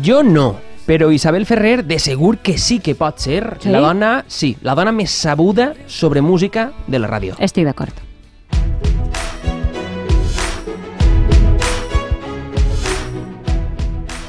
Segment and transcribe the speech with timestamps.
[0.00, 3.68] Jo no, però Isabel Ferrer de segur que sí que pot ser Sí?
[3.68, 7.36] la dona, sí, la dona més sabuda sobre música de la ràdio.
[7.38, 7.92] Estic d'acord.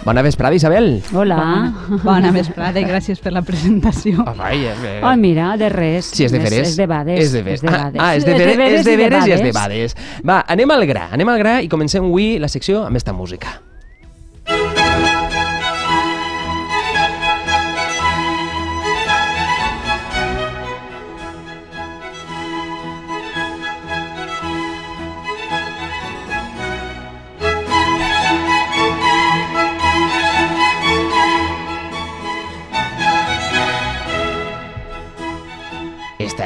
[0.03, 1.01] Bona vesprada, Isabel.
[1.13, 1.35] Hola.
[1.37, 4.25] Bona, bona vesprada i gràcies per la presentació.
[4.27, 4.97] Ah, vaja, eh.
[4.99, 6.09] Oh, mira, de res.
[6.11, 6.73] Sí, és de veres.
[6.73, 7.19] És de bades.
[7.23, 7.61] És de veres.
[7.61, 8.01] És de bades.
[8.01, 9.95] Ah, ah, és de veres, és de i veres i és de bades.
[9.95, 10.19] bades.
[10.27, 13.61] Va, anem al gra, anem al gra i comencem avui la secció amb esta música.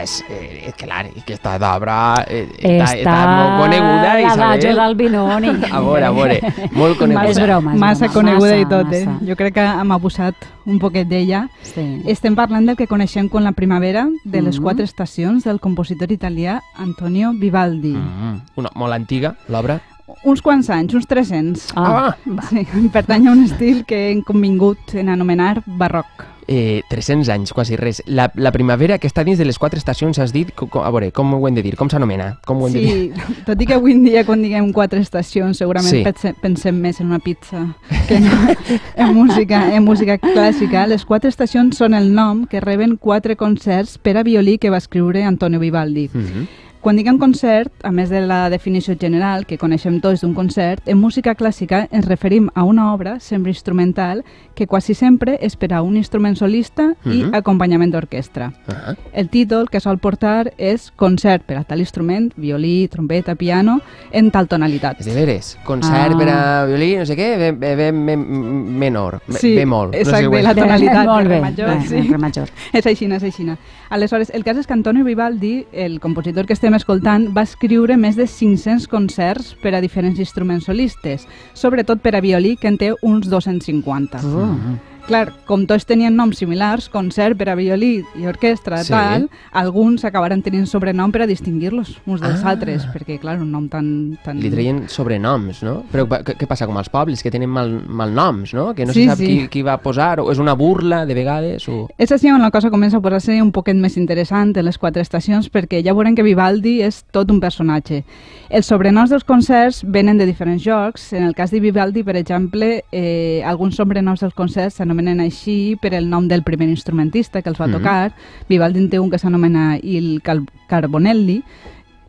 [0.07, 1.95] És, eh, clar, aquesta d'obra
[2.31, 4.43] eh, està, està molt coneguda, la Isabel.
[4.53, 5.49] Daggio d'Albinoni.
[5.67, 6.37] A veure, a veure,
[6.71, 7.25] molt coneguda.
[7.33, 8.13] És broma, és massa broma.
[8.15, 9.01] coneguda i Massa, tot, eh?
[9.05, 9.25] massa.
[9.27, 11.41] Jo crec que hem abusat un poquet d'ella.
[11.67, 11.83] Sí.
[12.07, 14.63] Estem parlant del que coneixem com la primavera de les Mhm.
[14.63, 17.91] quatre estacions del compositor italià Antonio Vivaldi.
[17.97, 19.81] Mm, una, molt antiga, l'obra.
[20.23, 21.67] Uns quants anys, uns 300.
[21.75, 22.15] Ah,
[22.49, 26.07] Sí, pertany a un estil que hem convingut en anomenar barroc.
[26.47, 28.01] Eh, 300 anys, quasi res.
[28.05, 31.11] La, la primavera que està dins de les quatre estacions, has dit, com, a veure,
[31.11, 31.75] com ho hem de dir?
[31.75, 32.39] Com s'anomena?
[32.47, 32.93] Com ho hem de dir?
[32.93, 36.03] Sí, tot i que avui en dia quan diguem quatre estacions segurament Sí.
[36.05, 37.65] pense, pensem més en una pizza
[38.07, 38.31] que no
[38.95, 40.87] en música, en música clàssica.
[40.87, 44.77] Les quatre estacions són el nom que reben quatre concerts per a violí que va
[44.79, 46.09] escriure Antonio Vivaldi.
[46.13, 46.47] Mm -hmm.
[46.87, 50.95] Quan diguem concert, a més de la definició general que coneixem tots d'un concert, en
[51.01, 54.21] música clàssica ens referim a una obra, sempre instrumental,
[54.55, 57.33] que quasi sempre és per a un instrument solista i Mhm.
[57.35, 58.53] acompanyament d'orquestra.
[58.69, 63.81] Ah, El títol que sol portar és concert per a tal instrument, violí, trompeta, piano,
[64.13, 65.01] en tal tonalitat.
[65.01, 65.57] és de veres.
[65.65, 66.17] Concert Ah.
[66.17, 69.93] per a violí, no sé què, be, be, be, me, menor, be, Sí, bemol.
[69.93, 72.07] exacte, no sé la tonalitat, Molt bé, major, bé, sí.
[72.07, 72.47] re major.
[72.73, 73.45] És així, és així.
[73.89, 78.17] Aleshores, el cas és que Antonio Vivaldi, el compositor que estem escoltant, va escriure més
[78.17, 82.93] de 500 concerts per a diferents instruments solistes, sobretot per a violí, que en té
[83.01, 84.23] uns 250.
[84.23, 84.77] Uh.
[85.07, 88.91] Clar, com tots tenien noms similars, concert per a violí i orquestra, Sí.
[88.91, 92.49] tal, alguns acabaran tenint sobrenom per a distingir-los uns dels Ah.
[92.49, 94.17] altres, perquè, clar, un nom tan...
[94.21, 94.37] tan...
[94.41, 95.85] Li treien sobrenoms, no?
[95.93, 98.73] Però què, què passa com als pobles, que tenen mal, malnoms, no?
[98.75, 99.25] Que no Sí, se sap sí.
[99.27, 101.87] qui, qui va posar, o és una burla de vegades, o...
[101.97, 105.01] És així on la cosa comença a posar-se un poquet més interessant en les quatre
[105.01, 108.03] estacions perquè ja veurem que Vivaldi és tot un personatge.
[108.49, 111.13] Els sobrenoms dels concerts venen de diferents jocs.
[111.13, 115.93] En el cas de Vivaldi, per exemple, eh, alguns sobrenoms dels concerts s'anomenen així per
[115.93, 117.73] el nom del primer instrumentista que els va Mhm.
[117.73, 118.13] tocar.
[118.49, 121.43] Vivaldi en té un que s'anomena Il Cal- Carbonelli,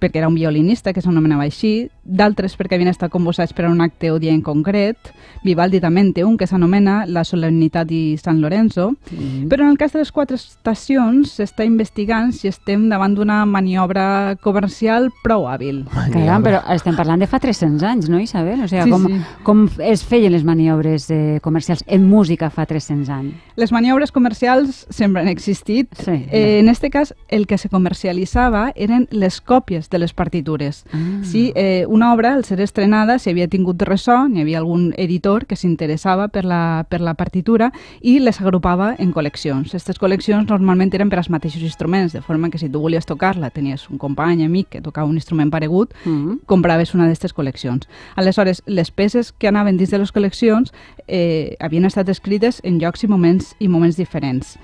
[0.01, 3.81] perquè era un violinista que s'anomenava així, d'altres perquè havien estat convocats per a un
[3.85, 4.97] acte o dia en concret.
[5.45, 9.49] Vivaldi també en té un que s'anomena La Solemnitat di San Lorenzo, Mm.
[9.49, 14.37] però en el cas de les quatre estacions s'està investigant si estem davant d'una maniobra
[14.41, 15.85] comercial prou hàbil.
[16.13, 18.61] Caram, però estem parlant de fa 300 anys, no, Isabel?
[18.65, 19.21] O sigui, Sí, com, sí.
[19.45, 23.35] com es feien les maniobres eh, comercials en música fa 300 anys?
[23.57, 25.89] Les maniobres comercials sempre han existit.
[25.99, 26.25] Sí.
[26.31, 30.85] Eh, en este cas, el que se comercialitzava eren les còpies de les partitures.
[30.93, 30.99] Ah.
[31.25, 35.49] Si eh, una obra, al ser estrenada, si havia tingut ressò, n'hi havia algun editor
[35.51, 39.73] que s'interessava per, la, per la partitura i les agrupava en col·leccions.
[39.75, 43.51] Aquestes col·leccions normalment eren per als mateixos instruments, de forma que si tu volies tocar-la,
[43.51, 46.45] tenies un company, amic, que tocava un instrument paregut, Mm.
[46.47, 47.89] compraves una d'aquestes col·leccions.
[48.15, 50.71] Aleshores, les peces que anaven dins de les col·leccions
[51.09, 54.57] eh, havien estat escrites en llocs i moments i moments diferents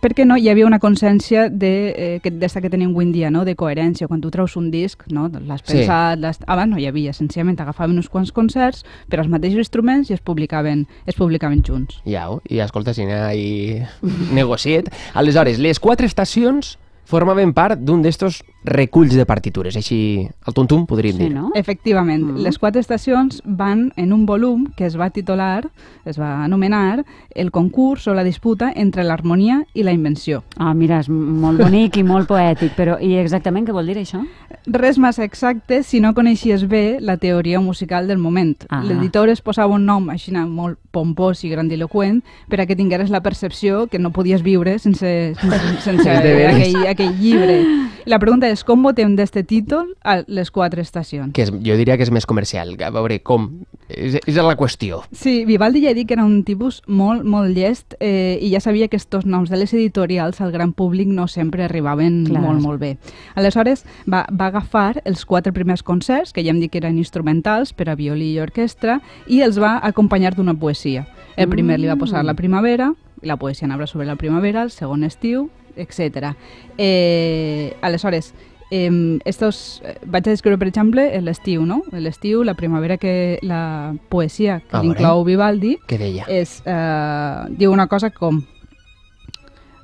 [0.00, 3.30] perquè no hi havia una consciència de, eh, que, d'esta que tenim avui en dia,
[3.30, 3.44] no?
[3.44, 4.08] de coherència.
[4.08, 5.28] Quan tu treus un disc, no?
[5.28, 5.72] l'has Sí.
[5.82, 6.18] pensat...
[6.20, 6.40] L'has...
[6.46, 10.20] Abans no hi havia, senzillament agafaven uns quants concerts per als mateixos instruments i es
[10.20, 12.00] publicaven, es publicaven junts.
[12.06, 13.82] Ja, i escolta, si n'hi ha i
[14.36, 14.90] negociet.
[15.14, 16.76] Aleshores, les quatre estacions
[17.06, 21.34] formaven part d'un d'estos reculls de partitures, així al tuntum podríem Sí, dir.
[21.34, 21.52] no?
[21.54, 22.36] Efectivament, Mm.
[22.42, 25.70] les quatre estacions van en un volum que es va titular,
[26.04, 30.42] es va anomenar el concurs o la disputa entre l'harmonia i la invenció.
[30.56, 34.26] Ah, mira, és molt bonic i molt poètic, però i exactament què vol dir això?
[34.66, 38.64] Res massa exacte si no coneixies bé la teoria musical del moment.
[38.68, 38.82] Ah.
[38.82, 43.20] L'editor es posava un nom així molt pompós i grandiloquent per a que tingueres la
[43.22, 47.60] percepció que no podies viure sense, sense, sense aquell, aquell llibre.
[48.06, 51.32] La pregunta és, com votem d'este títol a les quatre estacions?
[51.34, 52.76] Que és, jo diria que és més comercial.
[52.78, 53.48] A veure, com?
[53.90, 55.00] És, és la qüestió.
[55.10, 58.60] Sí, Vivaldi ja he dit que era un tipus molt, molt llest eh, i ja
[58.62, 62.42] sabia que estos noms de les editorials al gran públic no sempre arribaven Clar.
[62.42, 62.92] molt, molt bé.
[63.34, 67.74] Aleshores, va, va agafar els quatre primers concerts, que ja hem dit que eren instrumentals
[67.74, 71.06] per a violí i orquestra, i els va acompanyar d'una poesia.
[71.36, 72.92] El primer li va posar la primavera,
[73.22, 76.34] la poesia anava sobre la primavera, el segon estiu, etc.
[76.78, 78.32] Eh, aleshores,
[78.70, 81.82] eh, estos, vaig a descriure, per exemple, l'estiu, no?
[81.92, 85.00] L'estiu, la primavera, que la poesia que A li veure.
[85.00, 86.24] inclou Vivaldi, Què deia?
[86.28, 88.42] és, eh, diu una cosa com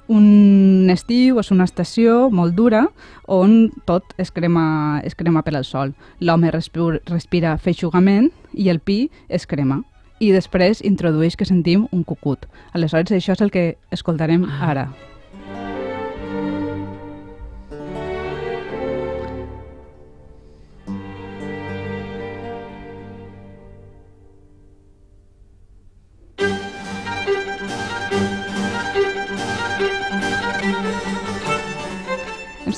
[0.09, 2.89] un estiu és una estació molt dura
[3.31, 5.95] on tot es crema, es crema per al sol.
[6.21, 9.83] L'home respira, respira feixugament i el pi es crema.
[10.21, 12.45] I després introdueix que sentim un cucut.
[12.75, 14.91] Aleshores, això és el que escoltarem ara.
[14.93, 15.12] Hem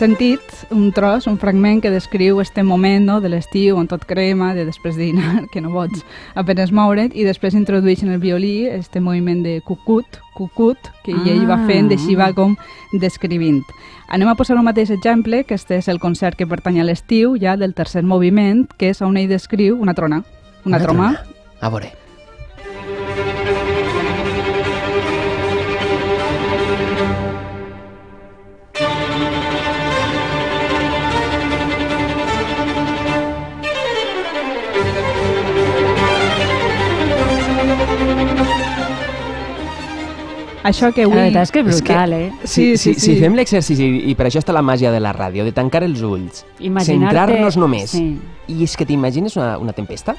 [0.05, 0.41] sentit
[0.71, 4.67] un tros, un fragment que descriu este moment no, de l'estiu on tot crema, de
[4.69, 6.05] després de dinar, que no pots
[6.37, 11.25] apenes moure't, i després introdueix en el violí este moviment de cucut, cucut, que ah.
[11.33, 12.53] ell va fent, així va com
[12.93, 13.65] descrivint.
[14.13, 17.39] Anem a posar un mateix exemple, que este és el concert que pertany a l'estiu,
[17.41, 20.21] ja del tercer moviment, que és on ell descriu una trona.
[20.69, 21.15] Una, troma.
[21.65, 22.04] A veure.
[40.65, 41.19] Això que La avui...
[41.21, 42.33] veritat és que és És que- brutal, eh?
[42.43, 43.21] Si, Sí, si, sí, si sí.
[43.21, 46.45] fem l'exercici, i per això està la màgia de la ràdio, de tancar els ulls,
[46.81, 48.19] centrar-nos només, sí.
[48.49, 50.17] i és que t'imagines una, una tempesta?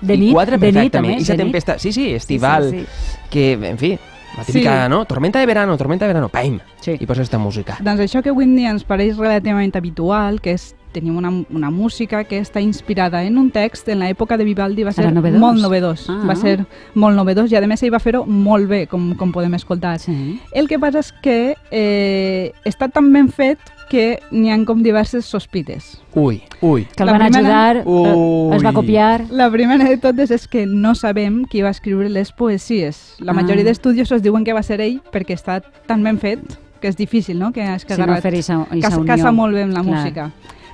[0.00, 3.52] De I nit, quatre de nit, Ixa de tempesta, sí, sí, estival, Sí, sí, que,
[3.52, 3.98] en fi,
[4.36, 4.90] la típica, Sí.
[4.90, 5.04] no?
[5.04, 6.58] Tormenta de verano, tormenta de verano, paim!
[6.80, 6.96] Sí.
[6.98, 7.76] I posa esta música.
[7.80, 11.70] Doncs això que avui en dia ens pareix relativament habitual, que és tenim una, una
[11.70, 15.40] música que està inspirada en un text, en l'època de Vivaldi va ser novedós?
[15.40, 16.06] molt novedós.
[16.10, 16.20] Ah.
[16.28, 19.54] Va ser molt novedós i a més ell va fer-ho molt bé, com, com podem
[19.54, 19.98] escoltar.
[19.98, 20.38] Sí.
[20.52, 23.58] El que passa és que eh, està tan ben fet
[23.92, 25.98] que n'hi han com diverses sospites.
[26.14, 26.86] Ui, ui.
[26.96, 28.74] Que el van primera- ajudar, eh, es va Ui.
[28.74, 29.26] copiar...
[29.30, 33.16] La primera de totes és que no sabem qui va escriure les poesies.
[33.20, 33.34] La Ah.
[33.34, 36.40] majoria d'estudiosos diuen que va ser ell perquè està tan ben fet
[36.80, 38.66] que és difícil, no?, que has que Si no fer casa,
[38.98, 39.06] unió.
[39.06, 39.94] casa molt bé amb la Clar.
[40.00, 40.30] música.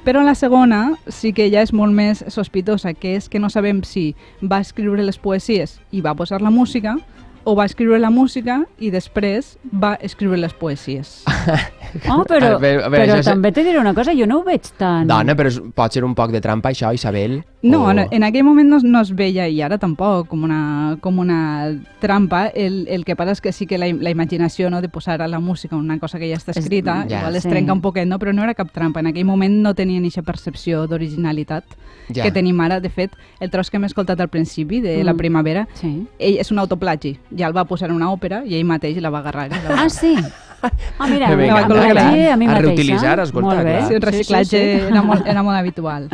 [0.09, 3.51] Però en la segona sí que ja és molt més sospitosa, que és que no
[3.53, 6.95] sabem si va escriure les poesies i va posar la música
[7.49, 11.23] o va escriure la música i després va escriure les poesies.
[12.13, 14.45] Oh, però, A veure, a veure, però també te diré una cosa, jo no ho
[14.45, 15.07] veig tan...
[15.09, 17.39] Dona, però és, pot ser un poc de trampa això, Isabel?
[17.65, 20.99] No, O- en, en aquell moment no, no es veia, i ara tampoc, com una,
[21.01, 21.39] com una
[22.03, 22.43] trampa.
[22.53, 25.29] El, el que passa és que sí que la, la imaginació no, de posar a
[25.33, 27.23] la música una cosa que ja està escrita, ja.
[27.23, 27.49] igual es Sí.
[27.49, 28.19] trenca un poquet, no?
[28.21, 29.01] però no era cap trampa.
[29.01, 31.65] En aquell moment no tenien aquesta percepció d'originalitat
[32.13, 32.23] Ja.
[32.25, 32.81] que tenim ara.
[32.81, 35.17] De fet, el tros que hem escoltat al principi, de la Mm.
[35.17, 36.07] primavera, Sí.
[36.19, 37.17] ell és un autoplagi.
[37.39, 39.49] Ja el va posar en una òpera i ell mateix la va agarrar.
[39.53, 39.83] La va...
[39.85, 40.17] Ah, sí?
[40.99, 41.75] Ah, mira, encanta.
[41.75, 42.63] vaig dir a mi A mateixa.
[42.67, 43.75] reutilitzar, escolta, Molt bé.
[43.77, 43.89] clar.
[43.89, 44.87] Sí, el reciclatge Sí, sí, sí.
[44.91, 46.09] Era, molt, era molt habitual.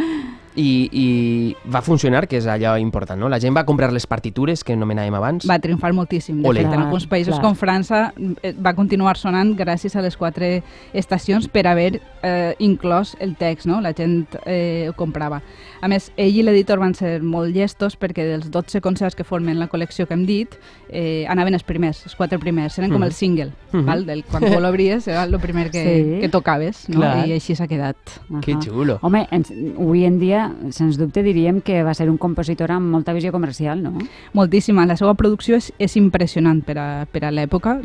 [0.56, 3.28] I, I va funcionar, que és allò important, no?
[3.28, 5.46] La gent va comprar les partitures que anomenàvem abans.
[5.50, 6.42] Va triomfar moltíssim.
[6.42, 6.62] De Ole.
[6.62, 7.42] fet, en alguns països clar.
[7.42, 8.12] com França
[8.42, 10.62] eh, va continuar sonant gràcies a les quatre
[10.92, 13.80] estacions per haver eh, inclòs el text, no?
[13.80, 15.40] La gent eh, ho comprava.
[15.82, 19.58] A més, ell i l'editor van ser molt llestos perquè dels 12 concerts que formen
[19.58, 20.54] la col·lecció que hem dit,
[20.88, 23.06] eh, anaven els primers, els quatre primers, eren com Mhm.
[23.08, 23.84] el single, Mhm.
[23.86, 24.06] val?
[24.06, 26.20] Del, quan tu l'obries era el primer que, Sí.
[26.20, 27.00] que tocaves, no?
[27.00, 27.26] Clar.
[27.26, 27.96] I així s'ha quedat.
[28.40, 28.62] Que Ahà.
[28.62, 28.98] xulo.
[29.02, 30.43] Home, ens, avui en dia,
[30.74, 33.92] sens dubte, diríem que va ser un compositor amb molta visió comercial, no?
[34.32, 34.86] Moltíssima.
[34.86, 37.76] La seva producció és, és impressionant per a, per a l'època,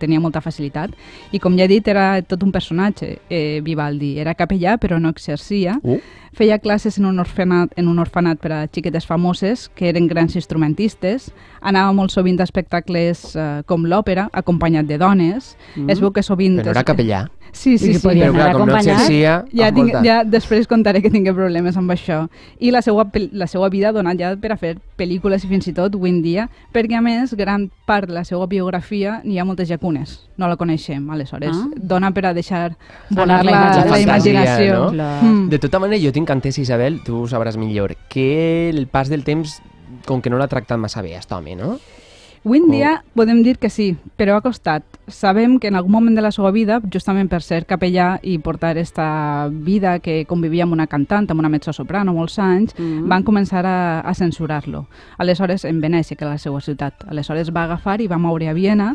[0.00, 0.94] tenia molta facilitat.
[1.32, 4.16] I com ja he dit, era tot un personatge, eh, Vivaldi.
[4.22, 5.78] Era capellà, però no exercia.
[5.82, 6.00] Uh,
[6.36, 10.34] Feia classes en un orfenat, en un orfenat per a xiquetes famoses, que eren grans
[10.36, 11.30] instrumentistes.
[11.64, 15.54] Anava molt sovint a espectacles eh, com l'òpera, acompanyat de dones.
[15.78, 15.88] Mm.
[15.94, 16.58] Es veu que sovint...
[16.60, 17.22] però era capellà.
[17.56, 18.06] Sí, sí, que sí.
[18.06, 19.38] Però clar, com no exercia...
[19.56, 22.18] Ja, tinc, ja després contaré que tinc problemes amb això.
[22.60, 25.70] I la seva, la seva vida ha donat ja per a fer pel·lícules i fins
[25.70, 26.46] i tot avui en dia,
[26.76, 30.18] perquè a més, gran part de la seva biografia n'hi ha moltes llacunes.
[30.36, 31.56] No la coneixem, aleshores.
[31.56, 31.66] Ah.
[31.76, 32.74] Dona per a deixar
[33.08, 34.02] Volar volar la la, la, imaginació.
[34.02, 34.80] imaginació.
[34.84, 34.90] no?
[34.92, 35.12] Clar.
[35.24, 35.44] Mm.
[35.56, 39.24] De tota manera, jo tinc entès, Isabel, tu ho sabràs millor, que el pas del
[39.24, 39.62] temps,
[40.04, 41.78] com que no l'ha tractat massa bé, aquest home, no?
[42.44, 44.84] Avui en dia podem dir que sí, però ha costat.
[45.08, 48.76] Sabem que en algun moment de la seva vida, justament per ser capellà i portar
[48.78, 53.08] esta vida que convivia amb una cantant, amb una mezzosoprano molts anys, Mhm.
[53.08, 54.86] van començar a, a censurar-lo.
[55.18, 56.94] Aleshores, en Venècia, que era la seva ciutat.
[57.08, 58.94] Aleshores va agafar i va moure a Viena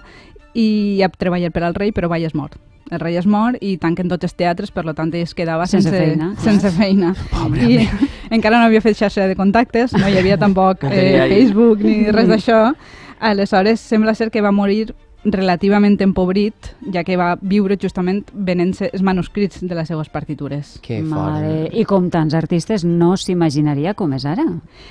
[0.54, 2.56] i a treballar per al rei, però vai és mort.
[2.92, 5.90] El rei és mort i tanquen tots els teatres, per lo tant es quedava Sense
[5.90, 6.34] sense, feina.
[6.38, 7.14] Sense feina.
[7.32, 7.90] Pobre I
[8.36, 11.28] encara no havia fet xarxa de contactes, no hi havia tampoc eh.
[11.30, 12.74] Facebook ni res d'això.
[13.22, 19.04] Aleshores, sembla ser que va morir relativament empobrit, ja que va viure justament venent-se els
[19.06, 20.78] manuscrits de les seues partitures.
[20.82, 21.12] Que fort.
[21.12, 21.82] Mare, eh?
[21.82, 24.46] I com tants artistes no s'imaginaria com és ara.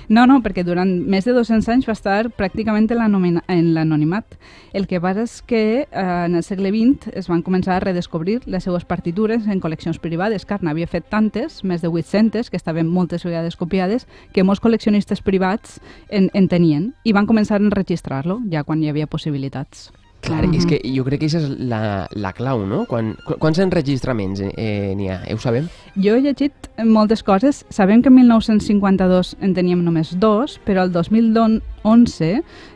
[0.09, 4.39] No, no, perquè durant més de 200 anys va estar pràcticament en l'anonimat.
[4.73, 8.41] El que passa és que eh, en el segle XX es van començar a redescobrir
[8.47, 10.47] les seues partitures en col·leccions privades.
[10.47, 15.25] Car n'havia fet tantes, més de 800, que estaven moltes vegades copiades, que molts col·leccionistes
[15.27, 19.91] privats en, en tenien i van començar a enregistrar-lo ja quan hi havia possibilitats.
[20.21, 21.81] Clar, és que jo crec que aquesta és la,
[22.13, 22.83] la clau, no?
[22.91, 25.21] Quan, qu quants enregistraments eh, n'hi ha?
[25.25, 25.71] Eh, ho sabem?
[25.97, 27.63] Jo he llegit moltes coses.
[27.73, 32.31] Sabem que en 1952 en teníem només dos, però el 2011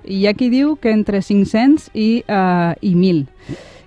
[0.09, 3.27] hi ha qui diu que entre 500 i, uh, i 1.000.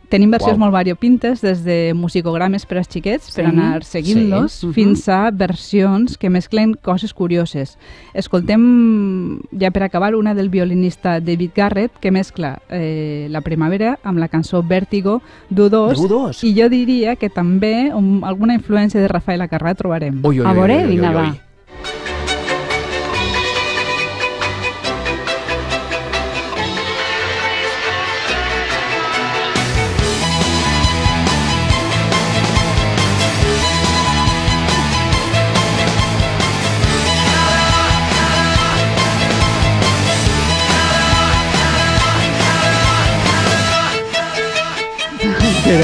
[0.09, 0.59] Tenim versions Uau.
[0.65, 3.49] molt variopintes, des de musicogrames per als xiquets, per Sí.
[3.51, 4.67] anar seguint-los, Sí.
[4.67, 4.73] Mhm.
[4.73, 7.77] fins a versions que mesclen coses curioses.
[8.13, 14.17] Escoltem, ja per acabar, una del violinista David Garrett, que mescla eh, la primavera amb
[14.19, 16.43] la cançó Vértigo d'U2, De U2?
[16.43, 20.19] i jo diria que també um, alguna influència de Rafael Acarrà trobarem.
[20.23, 21.39] Ui, ui, A ui, veure, ui, ui, vinga, ui,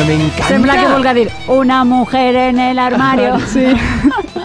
[0.04, 0.14] va.
[0.14, 0.18] ui.
[0.18, 0.48] Però m'encanta!
[0.50, 3.38] Sembla que vulga dir una mujer en el armario.
[3.54, 3.66] Sí,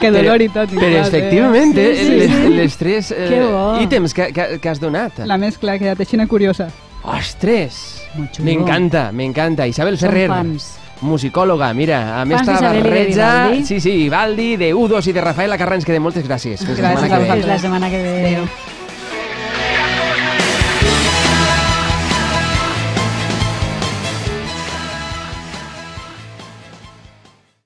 [0.00, 0.70] que dolor i tot.
[0.70, 1.90] Però efectivament, eh?
[1.90, 2.48] eh, Sí, sí, les, sí.
[2.54, 5.18] les tres Que eh, ítems que, que, que has donat.
[5.26, 6.68] La mescla ha quedat així curiosa.
[7.02, 8.02] Ostres!
[8.42, 9.66] M'encanta, m'encanta.
[9.66, 10.78] Isabel Som Ferrer, fans.
[11.00, 13.28] musicòloga, mira, a més de barreja...
[13.64, 16.64] Sí, sí, Vivaldi, de U2 i de Rafael Acarrà ens queden moltes gràcies.
[16.64, 17.38] Fins la Gràcies setmana que a ve.
[17.38, 18.18] Fins la setmana que ve.
[18.26, 18.77] Adéu.